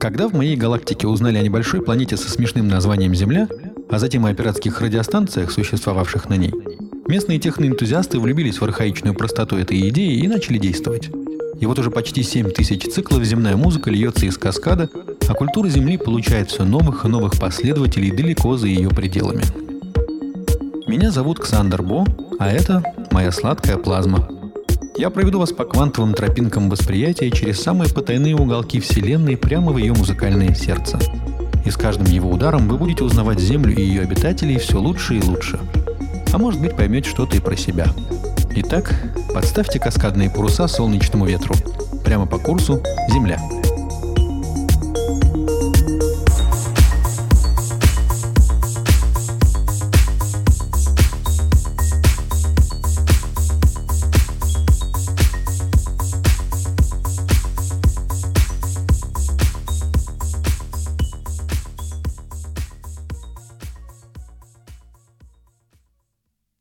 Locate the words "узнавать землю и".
33.04-33.80